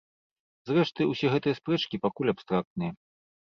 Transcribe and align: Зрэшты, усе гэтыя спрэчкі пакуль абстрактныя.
Зрэшты, 0.69 1.01
усе 1.11 1.27
гэтыя 1.35 1.59
спрэчкі 1.61 2.03
пакуль 2.09 2.33
абстрактныя. 2.37 2.91